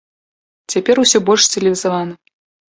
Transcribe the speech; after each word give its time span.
Цяпер 0.75 0.95
усё 1.03 1.23
больш 1.29 1.43
цывілізавана. 1.53 2.13